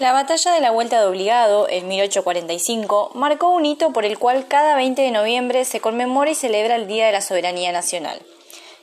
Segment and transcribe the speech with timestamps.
[0.00, 4.48] La batalla de la Vuelta de Obligado, en 1845, marcó un hito por el cual
[4.48, 8.18] cada 20 de noviembre se conmemora y celebra el Día de la Soberanía Nacional.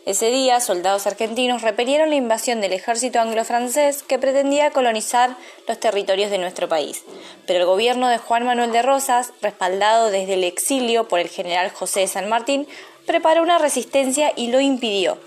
[0.06, 5.36] Ese día, soldados argentinos repelieron la invasión del ejército anglo-francés que pretendía colonizar
[5.68, 7.04] los territorios de nuestro país.
[7.48, 11.72] Pero el gobierno de Juan Manuel de Rosas, respaldado desde el exilio por el general
[11.72, 12.68] José de San Martín,
[13.08, 15.18] preparó una resistencia y lo impidió.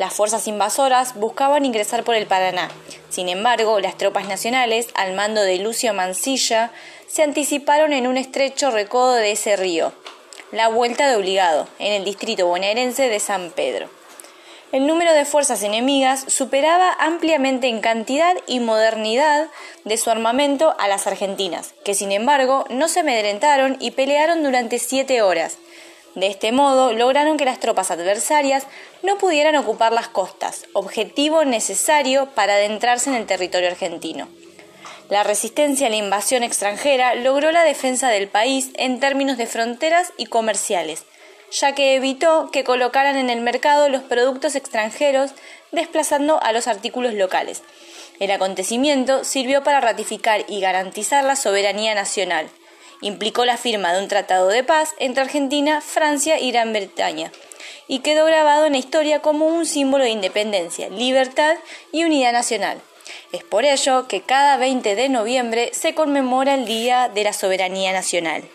[0.00, 2.70] Las fuerzas invasoras buscaban ingresar por el Paraná.
[3.10, 6.70] Sin embargo, las tropas nacionales, al mando de Lucio Mansilla,
[7.06, 9.92] se anticiparon en un estrecho recodo de ese río,
[10.52, 13.90] la Vuelta de Obligado, en el distrito bonaerense de San Pedro.
[14.72, 19.48] El número de fuerzas enemigas superaba ampliamente en cantidad y modernidad
[19.84, 24.78] de su armamento a las argentinas, que sin embargo no se amedrentaron y pelearon durante
[24.78, 25.58] siete horas,
[26.14, 28.66] de este modo, lograron que las tropas adversarias
[29.02, 34.28] no pudieran ocupar las costas, objetivo necesario para adentrarse en el territorio argentino.
[35.08, 40.12] La resistencia a la invasión extranjera logró la defensa del país en términos de fronteras
[40.16, 41.04] y comerciales,
[41.50, 45.32] ya que evitó que colocaran en el mercado los productos extranjeros
[45.72, 47.62] desplazando a los artículos locales.
[48.20, 52.48] El acontecimiento sirvió para ratificar y garantizar la soberanía nacional,
[53.00, 57.32] implicó la firma de un tratado de paz entre Argentina, Francia y Gran Bretaña,
[57.88, 61.56] y quedó grabado en la historia como un símbolo de independencia, libertad
[61.92, 62.80] y unidad nacional.
[63.32, 67.92] Es por ello que cada 20 de noviembre se conmemora el Día de la Soberanía
[67.92, 68.50] Nacional.